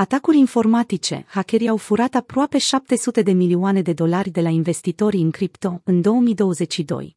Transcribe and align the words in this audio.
Atacuri 0.00 0.38
informatice, 0.38 1.24
hackerii 1.28 1.68
au 1.68 1.76
furat 1.76 2.14
aproape 2.14 2.58
700 2.58 3.22
de 3.22 3.32
milioane 3.32 3.82
de 3.82 3.92
dolari 3.92 4.30
de 4.30 4.40
la 4.40 4.48
investitorii 4.48 5.22
în 5.22 5.30
cripto 5.30 5.80
în 5.84 6.00
2022. 6.00 7.16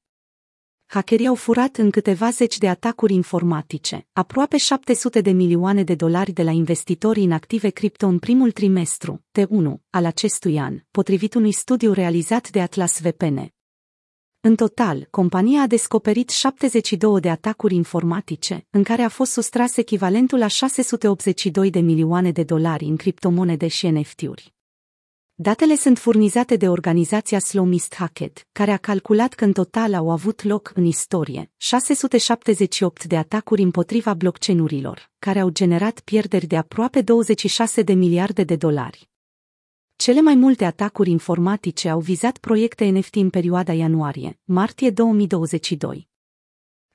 Hackerii 0.86 1.28
au 1.28 1.36
furat 1.36 1.78
în 1.78 1.90
câteva 1.90 2.30
zeci 2.30 2.58
de 2.58 2.70
atacuri 2.70 3.14
informatice, 3.14 4.08
aproape 4.14 4.58
700 4.58 5.22
de 5.22 5.32
milioane 5.32 5.84
de 5.84 5.96
dolari 5.96 6.32
de 6.32 6.44
la 6.44 6.52
investitorii 6.52 7.24
în 7.24 7.32
active 7.32 7.70
cripto 7.70 8.08
în 8.08 8.20
primul 8.20 8.52
trimestru, 8.52 9.24
T1, 9.40 9.74
al 9.90 10.06
acestui 10.06 10.60
an, 10.60 10.80
potrivit 10.92 11.34
unui 11.34 11.52
studiu 11.52 11.92
realizat 11.92 12.50
de 12.50 12.62
Atlas 12.62 13.02
VPN. 13.02 13.61
În 14.44 14.56
total, 14.56 15.08
compania 15.10 15.62
a 15.62 15.68
descoperit 15.68 16.30
72 16.30 17.20
de 17.20 17.30
atacuri 17.30 17.76
informatice, 17.76 18.66
în 18.70 18.84
care 18.84 19.02
a 19.02 19.10
fost 19.10 19.32
sustras 19.32 19.78
echivalentul 19.78 20.40
la 20.40 20.48
682 20.48 21.70
de 21.70 21.80
milioane 21.80 22.32
de 22.32 22.44
dolari 22.44 22.86
în 22.86 22.96
criptomonede 22.96 23.68
și 23.68 23.88
NFT-uri. 23.88 24.54
Datele 25.34 25.76
sunt 25.76 25.98
furnizate 25.98 26.56
de 26.56 26.70
organizația 26.70 27.40
Slowmist 27.40 27.96
Hackett, 27.96 28.48
care 28.52 28.72
a 28.72 28.78
calculat 28.78 29.34
că 29.34 29.44
în 29.44 29.52
total 29.52 29.94
au 29.94 30.12
avut 30.12 30.44
loc 30.44 30.72
în 30.76 30.86
istorie 30.86 31.52
678 31.58 33.04
de 33.04 33.18
atacuri 33.18 33.62
împotriva 33.62 34.14
blockchain-urilor, 34.14 35.12
care 35.20 35.40
au 35.40 35.50
generat 35.50 36.00
pierderi 36.00 36.46
de 36.46 36.58
aproape 36.58 37.02
26 37.02 37.82
de 37.82 37.94
miliarde 37.94 38.44
de 38.44 38.56
dolari. 38.56 39.11
Cele 40.02 40.22
mai 40.22 40.36
multe 40.36 40.66
atacuri 40.66 41.10
informatice 41.10 41.90
au 41.90 42.00
vizat 42.00 42.38
proiecte 42.38 42.86
NFT 42.86 43.16
în 43.16 43.30
perioada 43.30 43.74
ianuarie-martie 43.74 44.90
2022. 44.90 46.08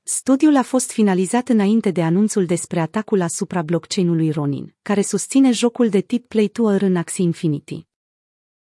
Studiul 0.03 0.55
a 0.55 0.61
fost 0.61 0.91
finalizat 0.91 1.49
înainte 1.49 1.91
de 1.91 2.03
anunțul 2.03 2.45
despre 2.45 2.79
atacul 2.79 3.21
asupra 3.21 3.61
blockchain-ului 3.61 4.31
Ronin, 4.31 4.75
care 4.81 5.01
susține 5.01 5.51
jocul 5.51 5.89
de 5.89 6.01
tip 6.01 6.27
Play 6.27 6.47
to 6.47 6.71
Earn 6.71 6.95
Axie 6.95 7.23
Infinity. 7.23 7.87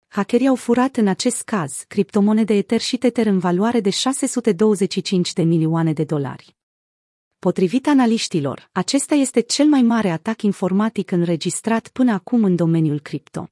Hackerii 0.08 0.48
au 0.48 0.54
furat 0.54 0.96
în 0.96 1.06
acest 1.06 1.42
caz 1.42 1.84
criptomonede 1.88 2.54
Ether 2.54 2.80
și 2.80 2.96
Tether 2.96 3.26
în 3.26 3.38
valoare 3.38 3.80
de 3.80 3.90
625 3.90 5.32
de 5.32 5.42
milioane 5.42 5.92
de 5.92 6.04
dolari. 6.04 6.56
Potrivit 7.38 7.86
analiștilor, 7.86 8.68
acesta 8.72 9.14
este 9.14 9.40
cel 9.40 9.66
mai 9.66 9.82
mare 9.82 10.10
atac 10.10 10.42
informatic 10.42 11.10
înregistrat 11.10 11.88
până 11.88 12.12
acum 12.12 12.44
în 12.44 12.56
domeniul 12.56 13.00
cripto. 13.00 13.50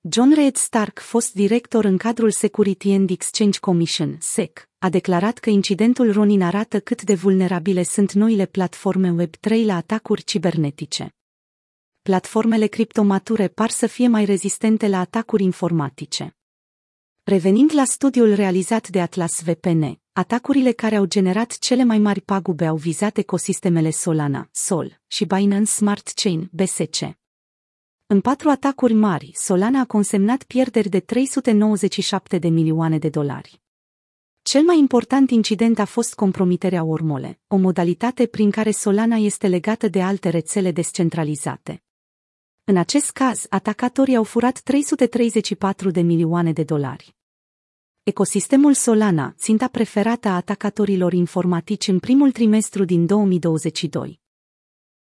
John 0.00 0.32
Red 0.34 0.56
Stark, 0.56 0.98
fost 0.98 1.34
director 1.34 1.84
în 1.84 1.96
cadrul 1.96 2.30
Security 2.30 2.90
and 2.90 3.10
Exchange 3.10 3.58
Commission, 3.58 4.16
SEC, 4.20 4.68
a 4.78 4.88
declarat 4.88 5.38
că 5.38 5.50
incidentul 5.50 6.12
Ronin 6.12 6.42
arată 6.42 6.80
cât 6.80 7.02
de 7.02 7.14
vulnerabile 7.14 7.82
sunt 7.82 8.12
noile 8.12 8.46
platforme 8.46 9.14
Web3 9.24 9.64
la 9.64 9.76
atacuri 9.76 10.22
cibernetice. 10.22 11.14
Platformele 12.02 12.66
criptomature 12.66 13.48
par 13.48 13.70
să 13.70 13.86
fie 13.86 14.08
mai 14.08 14.24
rezistente 14.24 14.88
la 14.88 15.00
atacuri 15.00 15.42
informatice. 15.42 16.36
Revenind 17.22 17.70
la 17.74 17.84
studiul 17.84 18.34
realizat 18.34 18.88
de 18.88 19.00
Atlas 19.00 19.42
VPN, 19.42 20.00
atacurile 20.12 20.72
care 20.72 20.96
au 20.96 21.04
generat 21.04 21.58
cele 21.58 21.84
mai 21.84 21.98
mari 21.98 22.20
pagube 22.20 22.66
au 22.66 22.76
vizat 22.76 23.16
ecosistemele 23.16 23.90
Solana, 23.90 24.48
Sol, 24.52 25.00
și 25.06 25.24
Binance 25.24 25.70
Smart 25.70 26.08
Chain, 26.14 26.50
BSC. 26.52 27.17
În 28.10 28.20
patru 28.20 28.48
atacuri 28.48 28.92
mari, 28.92 29.30
Solana 29.34 29.80
a 29.80 29.84
consemnat 29.84 30.42
pierderi 30.42 30.88
de 30.88 31.00
397 31.00 32.38
de 32.38 32.48
milioane 32.48 32.98
de 32.98 33.08
dolari. 33.08 33.60
Cel 34.42 34.62
mai 34.62 34.78
important 34.78 35.30
incident 35.30 35.78
a 35.78 35.84
fost 35.84 36.14
compromiterea 36.14 36.84
Ormole, 36.84 37.40
o 37.46 37.56
modalitate 37.56 38.26
prin 38.26 38.50
care 38.50 38.70
Solana 38.70 39.16
este 39.16 39.46
legată 39.46 39.88
de 39.88 40.02
alte 40.02 40.28
rețele 40.28 40.70
descentralizate. 40.70 41.82
În 42.64 42.76
acest 42.76 43.10
caz, 43.10 43.46
atacatorii 43.48 44.16
au 44.16 44.24
furat 44.24 44.60
334 44.60 45.90
de 45.90 46.00
milioane 46.00 46.52
de 46.52 46.62
dolari. 46.62 47.16
Ecosistemul 48.02 48.74
Solana, 48.74 49.34
ținta 49.38 49.68
preferată 49.68 50.28
a 50.28 50.36
atacatorilor 50.36 51.12
informatici 51.12 51.88
în 51.88 51.98
primul 51.98 52.32
trimestru 52.32 52.84
din 52.84 53.06
2022. 53.06 54.20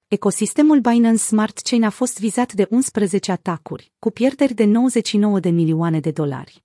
Ecosistemul 0.10 0.80
Binance 0.80 1.22
Smart 1.22 1.58
Chain 1.58 1.84
a 1.84 1.90
fost 1.90 2.20
vizat 2.20 2.54
de 2.54 2.68
11 2.70 3.32
atacuri, 3.32 3.92
cu 4.00 4.10
pierderi 4.10 4.54
de 4.54 4.64
99 4.64 5.40
de 5.40 5.50
milioane 5.50 6.00
de 6.00 6.12
dolari. 6.12 6.64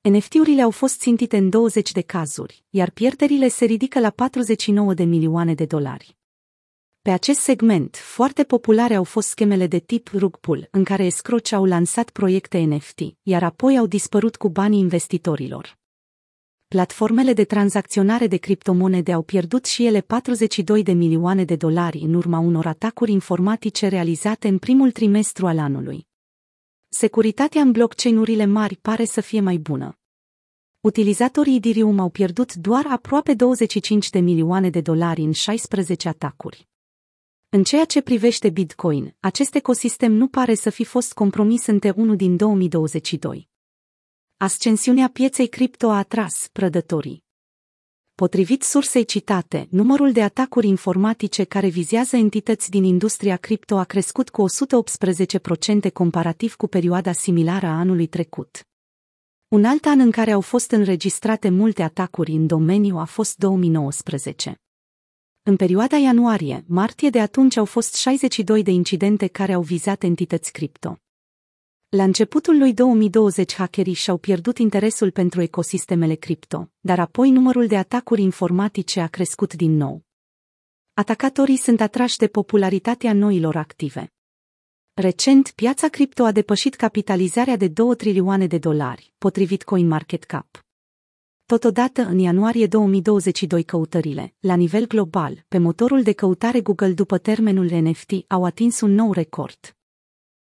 NFT-urile 0.00 0.62
au 0.62 0.70
fost 0.70 1.00
țintite 1.00 1.36
în 1.36 1.50
20 1.50 1.92
de 1.92 2.00
cazuri, 2.00 2.64
iar 2.70 2.90
pierderile 2.90 3.48
se 3.48 3.64
ridică 3.64 4.00
la 4.00 4.10
49 4.10 4.94
de 4.94 5.04
milioane 5.04 5.54
de 5.54 5.64
dolari. 5.64 6.16
Pe 7.02 7.10
acest 7.10 7.40
segment, 7.40 7.96
foarte 7.96 8.44
populare 8.44 8.94
au 8.94 9.04
fost 9.04 9.28
schemele 9.28 9.66
de 9.66 9.78
tip 9.78 10.10
rug 10.12 10.36
pull, 10.36 10.68
în 10.70 10.84
care 10.84 11.04
escroci 11.04 11.52
au 11.52 11.64
lansat 11.64 12.10
proiecte 12.10 12.58
NFT, 12.58 13.00
iar 13.22 13.42
apoi 13.42 13.78
au 13.78 13.86
dispărut 13.86 14.36
cu 14.36 14.48
banii 14.48 14.80
investitorilor 14.80 15.78
platformele 16.68 17.32
de 17.32 17.44
tranzacționare 17.44 18.26
de 18.26 18.36
criptomonede 18.36 19.12
au 19.12 19.22
pierdut 19.22 19.64
și 19.64 19.86
ele 19.86 20.00
42 20.00 20.82
de 20.82 20.92
milioane 20.92 21.44
de 21.44 21.56
dolari 21.56 21.98
în 21.98 22.14
urma 22.14 22.38
unor 22.38 22.66
atacuri 22.66 23.12
informatice 23.12 23.88
realizate 23.88 24.48
în 24.48 24.58
primul 24.58 24.90
trimestru 24.90 25.46
al 25.46 25.58
anului. 25.58 26.06
Securitatea 26.88 27.60
în 27.60 27.70
blockchain-urile 27.70 28.44
mari 28.44 28.76
pare 28.76 29.04
să 29.04 29.20
fie 29.20 29.40
mai 29.40 29.56
bună. 29.56 29.98
Utilizatorii 30.80 31.56
Ethereum 31.56 31.98
au 31.98 32.08
pierdut 32.08 32.54
doar 32.54 32.86
aproape 32.88 33.34
25 33.34 34.10
de 34.10 34.18
milioane 34.18 34.70
de 34.70 34.80
dolari 34.80 35.20
în 35.20 35.32
16 35.32 36.08
atacuri. 36.08 36.68
În 37.48 37.62
ceea 37.62 37.84
ce 37.84 38.02
privește 38.02 38.50
Bitcoin, 38.50 39.16
acest 39.20 39.54
ecosistem 39.54 40.12
nu 40.12 40.28
pare 40.28 40.54
să 40.54 40.70
fi 40.70 40.84
fost 40.84 41.12
compromis 41.12 41.66
între 41.66 41.92
1 41.96 42.14
din 42.14 42.36
2022. 42.36 43.48
Ascensiunea 44.38 45.08
pieței 45.08 45.46
cripto 45.46 45.88
a 45.88 45.96
atras 45.96 46.48
prădătorii. 46.52 47.24
Potrivit 48.14 48.62
sursei 48.62 49.04
citate, 49.04 49.66
numărul 49.70 50.12
de 50.12 50.22
atacuri 50.22 50.66
informatice 50.66 51.44
care 51.44 51.68
vizează 51.68 52.16
entități 52.16 52.70
din 52.70 52.84
industria 52.84 53.36
cripto 53.36 53.76
a 53.76 53.84
crescut 53.84 54.28
cu 54.30 54.44
118% 55.88 55.92
comparativ 55.92 56.54
cu 56.54 56.66
perioada 56.66 57.12
similară 57.12 57.66
a 57.66 57.78
anului 57.78 58.06
trecut. 58.06 58.66
Un 59.48 59.64
alt 59.64 59.84
an 59.84 60.00
în 60.00 60.10
care 60.10 60.30
au 60.30 60.40
fost 60.40 60.70
înregistrate 60.70 61.48
multe 61.48 61.82
atacuri 61.82 62.32
în 62.32 62.46
domeniu 62.46 62.96
a 62.96 63.04
fost 63.04 63.36
2019. 63.36 64.60
În 65.42 65.56
perioada 65.56 65.96
ianuarie-martie 65.96 67.10
de 67.10 67.20
atunci 67.20 67.56
au 67.56 67.64
fost 67.64 67.94
62 67.94 68.62
de 68.62 68.70
incidente 68.70 69.26
care 69.26 69.52
au 69.52 69.62
vizat 69.62 70.02
entități 70.02 70.52
cripto. 70.52 71.00
La 71.96 72.02
începutul 72.02 72.58
lui 72.58 72.74
2020 72.74 73.54
hackerii 73.54 73.92
și-au 73.92 74.16
pierdut 74.16 74.58
interesul 74.58 75.10
pentru 75.10 75.40
ecosistemele 75.40 76.14
cripto, 76.14 76.70
dar 76.80 76.98
apoi 76.98 77.30
numărul 77.30 77.66
de 77.66 77.76
atacuri 77.76 78.22
informatice 78.22 79.00
a 79.00 79.06
crescut 79.06 79.54
din 79.54 79.76
nou. 79.76 80.04
Atacatorii 80.94 81.56
sunt 81.56 81.80
atrași 81.80 82.16
de 82.16 82.26
popularitatea 82.26 83.12
noilor 83.12 83.56
active. 83.56 84.12
Recent, 84.94 85.52
piața 85.54 85.88
cripto 85.88 86.24
a 86.24 86.32
depășit 86.32 86.74
capitalizarea 86.74 87.56
de 87.56 87.68
2 87.68 87.96
trilioane 87.96 88.46
de 88.46 88.58
dolari, 88.58 89.12
potrivit 89.18 89.64
CoinMarketCap. 89.64 90.64
Totodată, 91.46 92.02
în 92.02 92.18
ianuarie 92.18 92.66
2022 92.66 93.62
căutările, 93.62 94.34
la 94.40 94.54
nivel 94.54 94.86
global, 94.86 95.44
pe 95.48 95.58
motorul 95.58 96.02
de 96.02 96.12
căutare 96.12 96.60
Google 96.60 96.92
după 96.92 97.18
termenul 97.18 97.66
NFT, 97.66 98.10
au 98.26 98.44
atins 98.44 98.80
un 98.80 98.94
nou 98.94 99.12
record. 99.12 99.76